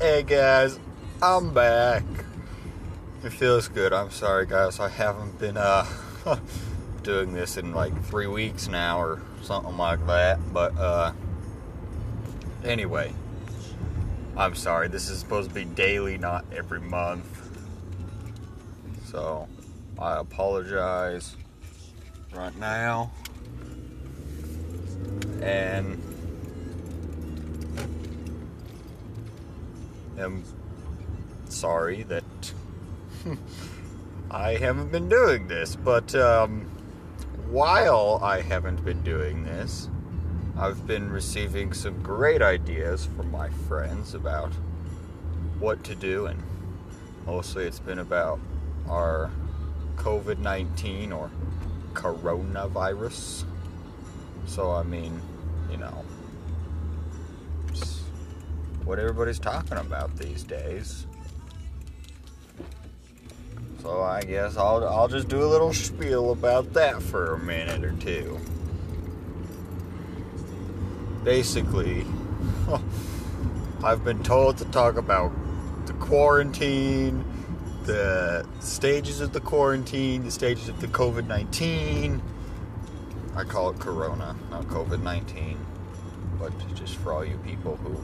[0.00, 0.80] Hey guys,
[1.22, 2.02] I'm back.
[3.22, 3.92] It feels good.
[3.92, 5.86] I'm sorry guys, I haven't been uh
[7.04, 10.40] doing this in like three weeks now or something like that.
[10.52, 11.12] But uh
[12.64, 13.12] anyway.
[14.36, 17.48] I'm sorry, this is supposed to be daily, not every month.
[19.06, 19.48] So
[19.96, 21.36] I apologize
[22.34, 23.12] right now.
[25.40, 26.13] And
[30.18, 30.44] am
[31.48, 32.24] sorry that
[34.30, 36.62] I haven't been doing this, but um,
[37.50, 39.88] while I haven't been doing this,
[40.56, 44.52] I've been receiving some great ideas from my friends about
[45.58, 46.42] what to do, and
[47.26, 48.38] mostly it's been about
[48.88, 49.30] our
[49.96, 51.30] COVID 19 or
[51.92, 53.44] coronavirus.
[54.46, 55.20] So, I mean,
[55.70, 56.04] you know,
[58.84, 61.06] what everybody's talking about these days.
[63.82, 67.84] So I guess I'll I'll just do a little spiel about that for a minute
[67.84, 68.38] or two.
[71.22, 72.06] Basically,
[73.84, 75.32] I've been told to talk about
[75.86, 77.24] the quarantine,
[77.84, 82.22] the stages of the quarantine, the stages of the COVID 19.
[83.36, 85.58] I call it Corona, not COVID 19.
[86.38, 88.00] But just for all you people who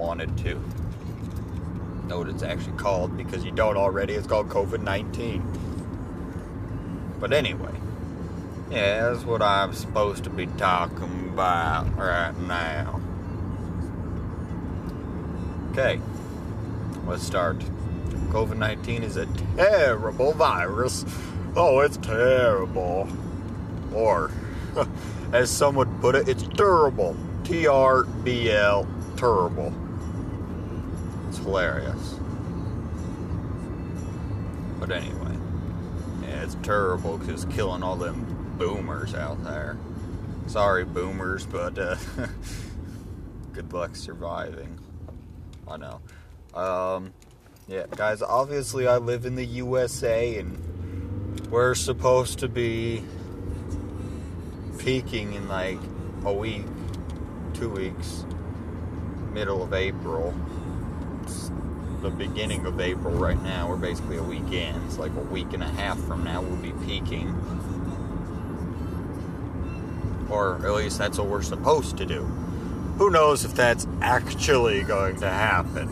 [0.00, 0.54] wanted to
[2.08, 4.14] know what it's actually called because you don't already.
[4.14, 5.42] It's called COVID 19.
[7.20, 7.74] But anyway,
[8.70, 13.00] yeah, that's what I'm supposed to be talking about right now.
[15.70, 16.00] Okay,
[17.06, 17.58] let's start.
[18.30, 19.26] COVID 19 is a
[19.56, 21.04] terrible virus.
[21.54, 23.08] Oh, it's terrible.
[23.92, 24.30] Or,
[25.32, 27.16] as some would put it, it's terrible.
[27.44, 29.74] T R B L, terrible.
[31.30, 32.16] It's hilarious.
[34.80, 35.36] But anyway,
[36.22, 39.78] yeah, it's terrible because killing all them boomers out there.
[40.48, 41.94] Sorry, boomers, but uh,
[43.52, 44.76] good luck surviving.
[45.68, 46.00] I know.
[46.52, 47.12] Um,
[47.68, 53.04] yeah, guys, obviously I live in the USA and we're supposed to be
[54.78, 55.78] peaking in like
[56.24, 56.66] a week,
[57.54, 58.24] two weeks,
[59.32, 60.34] middle of April
[62.02, 63.68] the beginning of April right now.
[63.68, 64.84] We're basically a weekend.
[64.86, 67.28] It's like a week and a half from now we'll be peaking.
[70.30, 72.22] Or at least that's what we're supposed to do.
[72.98, 75.88] Who knows if that's actually going to happen?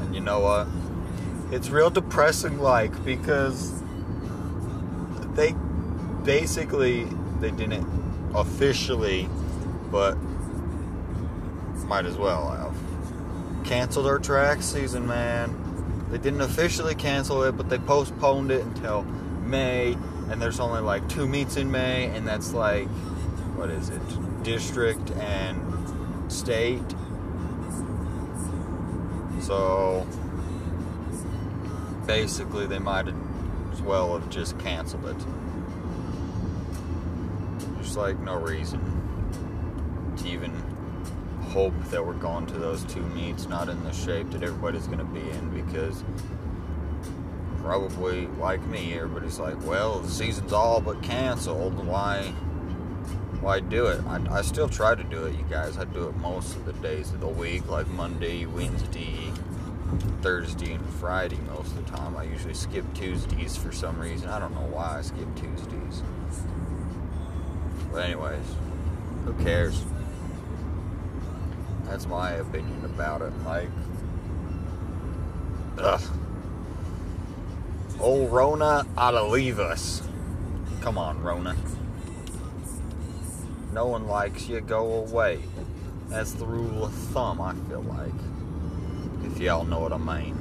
[0.00, 0.66] And you know what?
[1.52, 3.82] It's real depressing like because
[5.34, 5.54] they
[6.24, 7.04] basically
[7.40, 7.86] they didn't
[8.34, 9.28] officially
[9.90, 10.16] but
[11.90, 12.72] might as well have
[13.64, 16.06] canceled our track season, man.
[16.08, 19.96] They didn't officially cancel it, but they postponed it until May,
[20.30, 22.86] and there's only like two meets in May, and that's like,
[23.56, 24.00] what is it,
[24.44, 26.80] district and state.
[29.40, 30.06] So
[32.06, 33.08] basically, they might
[33.72, 35.16] as well have just canceled it.
[37.96, 38.80] Like no reason
[40.16, 40.52] to even
[41.50, 44.98] hope that we're going to those two meets not in the shape that everybody's going
[44.98, 46.04] to be in because
[47.58, 51.84] probably like me everybody's like well the season's all but canceled.
[51.86, 52.32] Why
[53.40, 54.00] why do it?
[54.06, 55.76] I, I still try to do it you guys.
[55.76, 59.32] I do it most of the days of the week like monday wednesday
[60.22, 62.16] thursday and friday most of the time.
[62.16, 64.28] I usually skip tuesdays for some reason.
[64.28, 66.04] I don't know why i skip tuesdays.
[67.90, 68.44] But anyways
[69.24, 69.82] who cares
[71.90, 73.32] that's my opinion about it.
[73.44, 73.68] Like,
[75.78, 76.00] ugh.
[77.98, 80.00] Old Rona ought to leave us.
[80.80, 81.56] Come on, Rona.
[83.72, 85.40] No one likes you, go away.
[86.08, 88.14] That's the rule of thumb, I feel like.
[89.24, 90.36] If y'all know what I mean.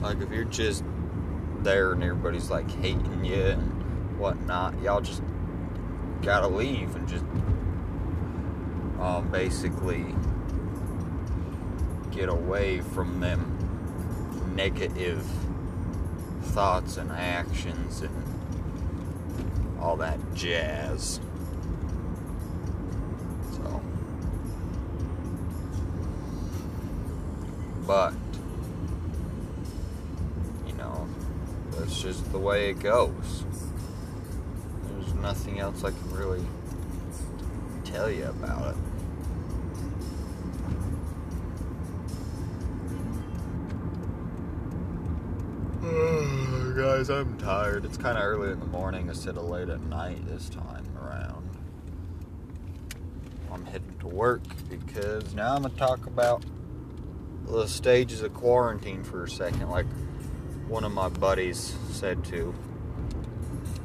[0.00, 0.84] Like, if you're just
[1.62, 5.22] there and everybody's like hating you and whatnot, y'all just
[6.22, 7.24] gotta leave and just
[9.00, 10.04] um, basically
[12.10, 13.52] get away from them
[14.54, 15.24] negative
[16.42, 18.24] thoughts and actions and
[19.78, 21.20] all that jazz.
[23.52, 23.82] So,
[27.86, 28.14] but
[30.66, 31.06] you know,
[31.72, 33.44] that's just the way it goes.
[34.88, 36.44] There's nothing else I can really
[37.84, 38.85] tell you about it.
[46.76, 47.86] Guys, I'm tired.
[47.86, 51.48] It's kind of early in the morning instead of late at night this time around.
[53.50, 56.44] I'm heading to work because now I'm going to talk about
[57.46, 59.86] the stages of quarantine for a second, like
[60.68, 62.54] one of my buddies said to.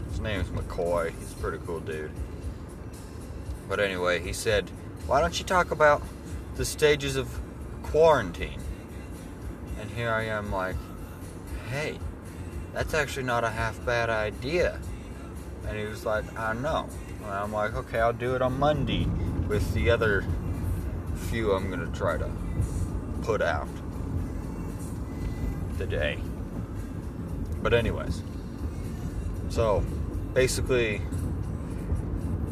[0.09, 1.17] His name is McCoy.
[1.17, 2.11] He's a pretty cool dude.
[3.69, 4.69] But anyway, he said,
[5.07, 6.03] Why don't you talk about
[6.55, 7.39] the stages of
[7.83, 8.59] quarantine?
[9.79, 10.75] And here I am, like,
[11.69, 11.97] Hey,
[12.73, 14.79] that's actually not a half bad idea.
[15.67, 16.87] And he was like, I know.
[17.23, 19.05] And I'm like, okay, I'll do it on Monday
[19.47, 20.25] with the other
[21.15, 22.29] few I'm going to try to
[23.23, 23.67] put out
[25.77, 26.19] today.
[27.61, 28.23] But, anyways,
[29.49, 29.83] so
[30.33, 31.01] basically,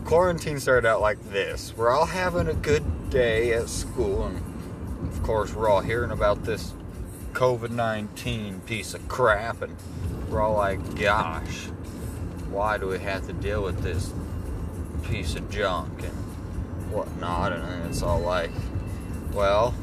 [0.05, 1.73] quarantine started out like this.
[1.75, 4.37] We're all having a good day at school, and
[5.11, 6.73] of course, we're all hearing about this
[7.33, 9.75] COVID 19 piece of crap, and
[10.29, 11.65] we're all like, gosh,
[12.49, 14.13] why do we have to deal with this
[15.03, 17.53] piece of junk and whatnot?
[17.53, 18.51] And it's all like,
[19.33, 19.73] well,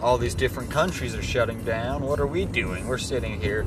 [0.00, 2.02] all these different countries are shutting down.
[2.02, 2.86] What are we doing?
[2.86, 3.66] We're sitting here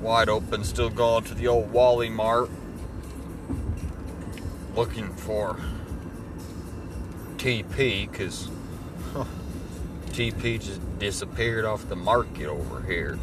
[0.00, 2.50] wide open, still going to the old Wally Mart
[4.74, 5.58] looking for
[7.36, 8.48] TP because
[10.10, 13.18] TP just disappeared off the market over here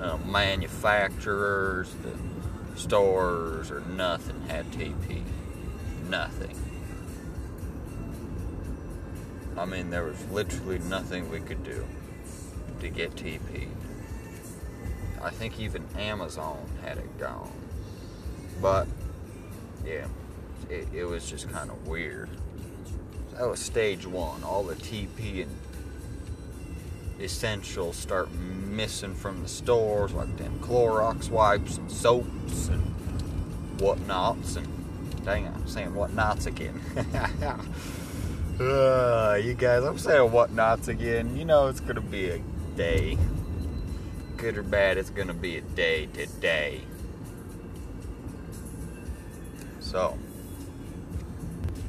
[0.00, 5.22] uh, manufacturers, the stores, or nothing had TP.
[6.08, 6.56] Nothing.
[9.56, 11.84] I mean, there was literally nothing we could do
[12.80, 13.68] to get TP.
[15.20, 17.50] I think even Amazon had it gone.
[18.62, 18.86] But,
[19.84, 20.06] yeah,
[20.70, 22.28] it, it was just kind of weird.
[23.32, 24.44] That was stage one.
[24.44, 25.50] All the TP and
[27.20, 32.82] essentials start missing from the stores, like them Clorox wipes and soaps and
[33.80, 34.56] whatnots.
[34.56, 34.66] And
[35.24, 36.80] dang, I'm saying whatnots again.
[38.60, 41.36] uh, you guys, I'm saying whatnots again.
[41.36, 42.38] You know it's gonna be a
[42.76, 43.18] day.
[44.36, 46.82] Good or bad, it's gonna be a day today.
[49.80, 50.18] So,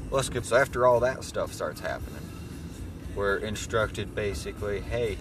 [0.09, 0.45] let's get.
[0.45, 2.18] So after all that stuff starts happening
[3.19, 5.17] we're instructed basically, hey,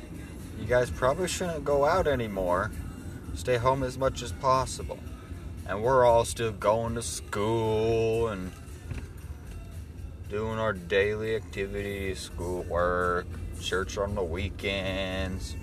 [0.56, 2.70] you guys probably shouldn't go out anymore.
[3.34, 5.00] Stay home as much as possible.
[5.66, 8.52] And we're all still going to school and
[10.30, 13.26] doing our daily activities, schoolwork,
[13.60, 15.56] church on the weekends.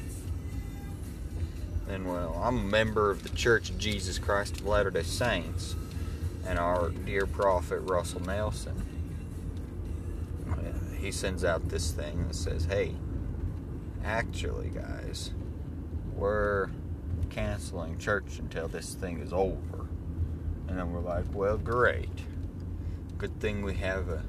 [1.88, 5.78] And well, I'm a member of the Church of Jesus Christ of Latter day Saints
[6.46, 8.95] and our dear prophet Russell Nelson
[11.06, 12.96] he sends out this thing that says, hey,
[14.04, 15.30] actually, guys,
[16.16, 16.72] we're
[17.30, 19.86] canceling church until this thing is over.
[20.68, 22.10] And then we're like, well, great.
[23.20, 24.24] Good thing we have a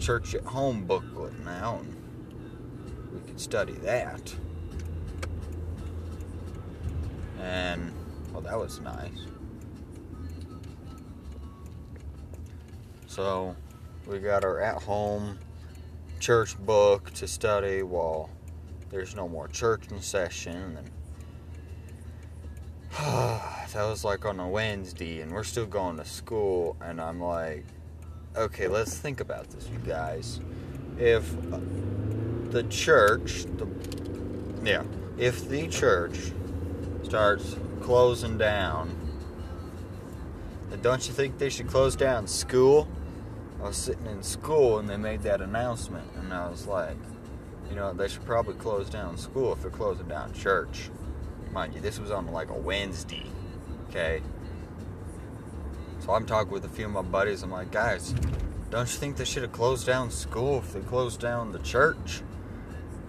[0.00, 4.34] church at home booklet now, and we can study that.
[7.38, 7.92] And,
[8.32, 9.26] well, that was nice.
[13.06, 13.54] So,
[14.08, 15.38] we got our at home
[16.20, 18.28] church book to study while
[18.90, 20.76] there's no more church in session.
[20.76, 20.90] And
[23.72, 26.76] that was like on a Wednesday, and we're still going to school.
[26.82, 27.64] And I'm like,
[28.36, 30.40] okay, let's think about this, you guys.
[30.98, 31.58] If uh,
[32.50, 33.66] the church, the
[34.62, 34.82] yeah,
[35.16, 36.32] if the church
[37.02, 38.94] starts closing down,
[40.82, 42.86] don't you think they should close down school?
[43.60, 46.96] I was sitting in school and they made that announcement, and I was like,
[47.68, 50.90] you know, they should probably close down school if they're closing down church.
[51.52, 53.26] Mind you, this was on like a Wednesday,
[53.88, 54.22] okay?
[55.98, 57.42] So I'm talking with a few of my buddies.
[57.42, 58.14] I'm like, guys,
[58.70, 62.22] don't you think they should have closed down school if they closed down the church?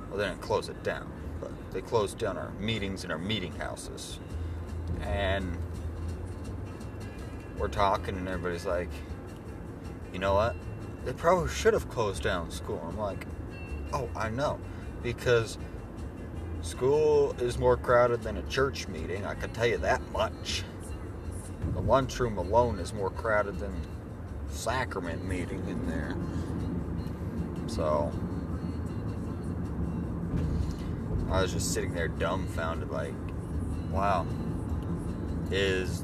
[0.09, 3.53] Well, they didn't close it down, but they closed down our meetings and our meeting
[3.53, 4.19] houses.
[5.01, 5.57] And
[7.57, 8.89] we're talking, and everybody's like,
[10.13, 10.55] you know what?
[11.05, 12.83] They probably should have closed down school.
[12.87, 13.25] I'm like,
[13.93, 14.59] oh, I know.
[15.01, 15.57] Because
[16.61, 20.63] school is more crowded than a church meeting, I can tell you that much.
[21.73, 23.73] The lunchroom alone is more crowded than
[24.49, 26.15] sacrament meeting in there.
[27.67, 28.11] So
[31.31, 33.13] I was just sitting there dumbfounded, like,
[33.91, 34.27] wow,
[35.49, 36.03] is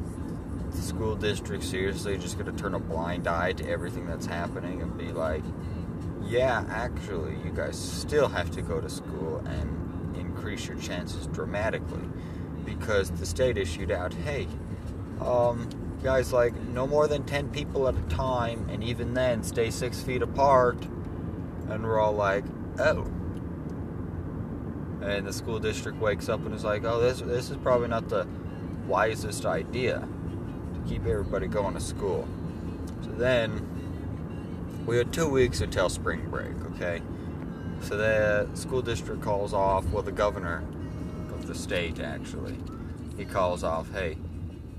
[0.71, 4.81] the school district seriously just going to turn a blind eye to everything that's happening
[4.81, 5.43] and be like,
[6.23, 12.03] yeah, actually, you guys still have to go to school and increase your chances dramatically
[12.65, 14.47] because the state issued out, hey,
[15.21, 15.69] um,
[16.03, 20.01] guys, like no more than 10 people at a time, and even then, stay six
[20.01, 20.77] feet apart.
[21.69, 22.43] And we're all like,
[22.79, 23.03] oh.
[25.01, 28.09] And the school district wakes up and is like, oh, this, this is probably not
[28.09, 28.27] the
[28.85, 30.07] wisest idea
[30.87, 32.27] keep everybody going to school.
[33.03, 33.65] So then
[34.85, 37.01] we had two weeks until spring break, okay?
[37.81, 40.63] So the school district calls off, well, the governor
[41.33, 42.57] of the state actually,
[43.17, 44.17] he calls off, hey,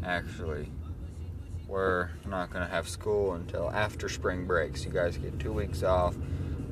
[0.05, 0.71] actually,
[1.67, 4.77] we're not going to have school until after spring break.
[4.77, 6.17] So you guys get two weeks off,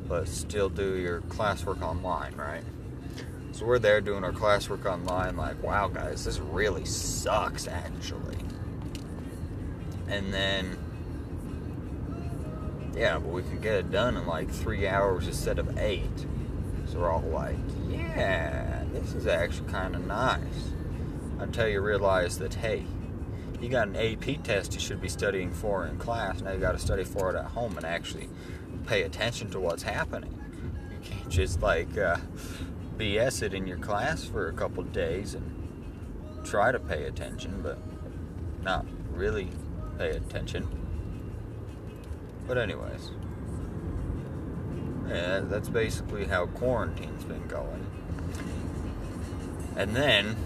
[0.08, 2.64] but still do your classwork online, right?
[3.52, 8.36] So we're there doing our classwork online, like, wow, guys, this really sucks, actually.
[10.08, 10.78] And then,
[12.94, 16.26] yeah, but we can get it done in like three hours instead of eight.
[16.86, 17.56] So we're all like,
[17.88, 20.70] yeah, this is actually kind of nice.
[21.38, 22.84] Until you realize that, hey,
[23.60, 26.40] you got an AP test you should be studying for in class.
[26.40, 28.28] Now you got to study for it at home and actually
[28.86, 30.38] pay attention to what's happening.
[30.90, 32.18] You can't just like uh,
[32.96, 37.78] BS it in your class for a couple days and try to pay attention, but
[38.62, 39.48] not really
[39.98, 40.68] pay attention.
[42.46, 43.10] But anyways,
[45.08, 47.86] yeah, that's basically how quarantine's been going.
[49.76, 50.36] And then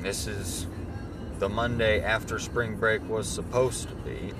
[0.00, 0.66] this is
[1.38, 4.32] the Monday after spring break was supposed to be.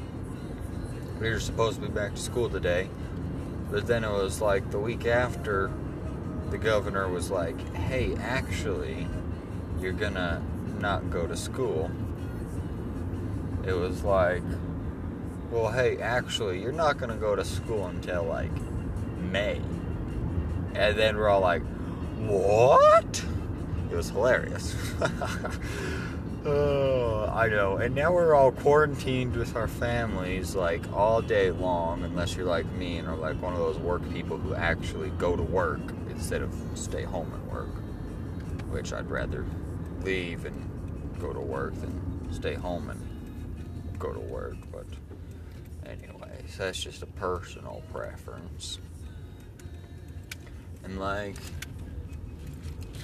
[1.20, 2.88] We were supposed to be back to school today,
[3.70, 5.70] but then it was like the week after
[6.50, 9.06] the governor was like, hey, actually,
[9.80, 10.42] you're gonna
[10.78, 11.90] not go to school.
[13.66, 14.42] It was like,
[15.50, 18.50] well, hey, actually, you're not gonna go to school until like
[19.18, 19.60] May.
[20.74, 21.62] And then we're all like,
[22.18, 23.24] what?
[23.90, 24.76] It was hilarious.
[26.42, 27.76] Oh, I know.
[27.76, 32.64] And now we're all quarantined with our families like all day long, unless you're like
[32.72, 36.40] me and are like one of those work people who actually go to work instead
[36.40, 37.68] of stay home and work.
[38.70, 39.44] Which I'd rather
[40.02, 43.09] leave and go to work than stay home and
[44.00, 44.56] go to work.
[44.72, 44.86] But,
[45.86, 48.80] anyways, that's just a personal preference.
[50.82, 51.36] And like,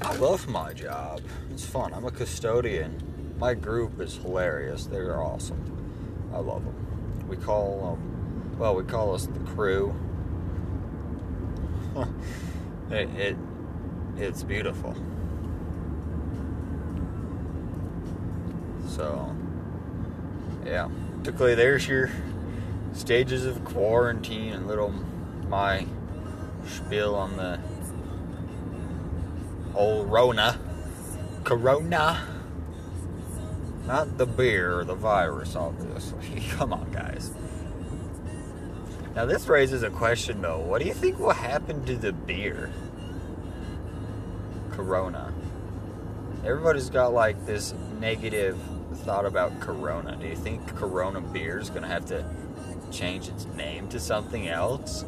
[0.02, 1.20] I love my job.
[1.52, 1.94] It's fun.
[1.94, 4.86] I'm a custodian my group is hilarious.
[4.86, 6.30] They're awesome.
[6.32, 7.28] I love them.
[7.28, 9.94] We call them, well, we call us the crew.
[12.90, 13.36] it, it
[14.16, 14.94] it's beautiful.
[18.88, 19.36] So,
[20.66, 20.88] yeah.
[21.23, 22.11] Typically, there's your
[22.92, 24.90] stages of quarantine and little
[25.49, 25.87] my
[26.66, 27.61] spiel on the
[29.75, 30.58] old Rona.
[31.44, 32.26] Corona.
[33.87, 36.40] Not the beer, the virus, obviously.
[36.50, 37.30] Come on, guys.
[39.14, 40.58] Now, this raises a question, though.
[40.58, 42.73] What do you think will happen to the beer?
[44.73, 45.32] Corona.
[46.44, 48.58] Everybody's got like this negative
[48.96, 50.16] thought about Corona.
[50.16, 52.24] Do you think Corona beer is going to have to
[52.90, 55.04] change its name to something else?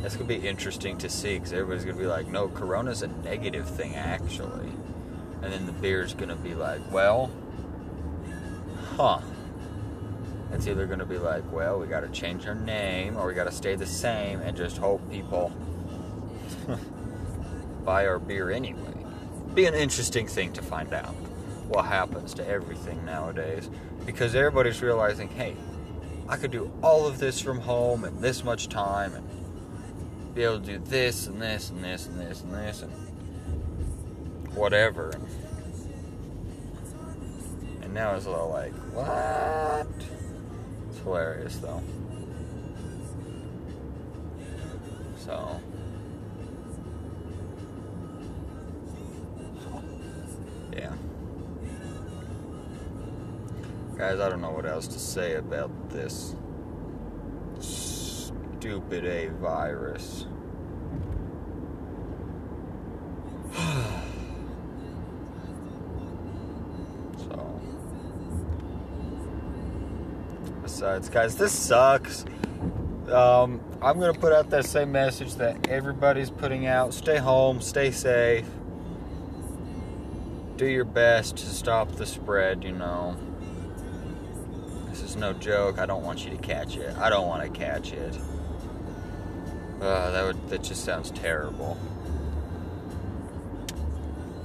[0.00, 3.02] That's going to be interesting to see because everybody's going to be like, no, Corona's
[3.02, 4.68] a negative thing, actually.
[5.42, 7.30] And then the beer is going to be like, well,
[8.96, 9.20] huh.
[10.52, 13.34] It's either going to be like, well, we got to change our name, or we
[13.34, 15.50] got to stay the same and just hope people
[17.84, 18.92] buy our beer anyway.
[19.54, 21.14] Be an interesting thing to find out
[21.68, 23.68] what happens to everything nowadays
[24.04, 25.56] because everybody's realizing, hey,
[26.28, 30.60] I could do all of this from home in this much time and be able
[30.60, 32.92] to do this and this and this and this and this and
[34.54, 35.12] whatever.
[37.82, 39.86] And now it's a little like, what?
[40.90, 41.82] It's hilarious though.
[45.24, 45.60] So.
[54.02, 56.34] Guys, I don't know what else to say about this
[57.60, 60.26] stupid A virus.
[67.16, 67.60] so,
[70.62, 72.24] besides, guys, this sucks.
[73.08, 76.92] Um, I'm gonna put out that same message that everybody's putting out.
[76.92, 78.46] Stay home, stay safe.
[80.56, 83.16] Do your best to stop the spread, you know.
[85.12, 85.78] It's no joke.
[85.78, 86.96] I don't want you to catch it.
[86.96, 88.18] I don't want to catch it.
[89.78, 91.76] Uh, that would that just sounds terrible.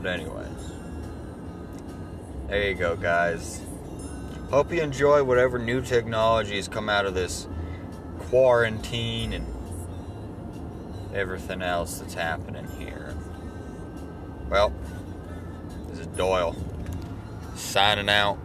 [0.02, 0.74] But anyways,
[2.50, 3.62] there you go, guys.
[4.50, 7.48] Hope you enjoy whatever new technologies come out of this
[8.20, 9.46] quarantine and
[11.16, 13.16] everything else that's happening here.
[14.50, 14.74] Well,
[15.88, 16.58] this is Doyle
[17.56, 18.37] signing out.